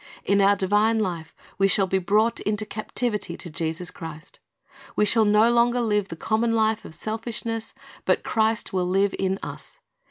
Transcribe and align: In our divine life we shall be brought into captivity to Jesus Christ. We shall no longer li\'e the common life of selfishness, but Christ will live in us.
In 0.25 0.41
our 0.41 0.55
divine 0.55 0.97
life 0.97 1.35
we 1.59 1.67
shall 1.67 1.85
be 1.85 1.99
brought 1.99 2.39
into 2.39 2.65
captivity 2.65 3.37
to 3.37 3.51
Jesus 3.51 3.91
Christ. 3.91 4.39
We 4.95 5.05
shall 5.05 5.25
no 5.25 5.51
longer 5.51 5.79
li\'e 5.79 5.99
the 6.07 6.15
common 6.15 6.53
life 6.53 6.85
of 6.85 6.95
selfishness, 6.95 7.75
but 8.03 8.23
Christ 8.23 8.73
will 8.73 8.87
live 8.87 9.13
in 9.19 9.37
us. 9.43 9.77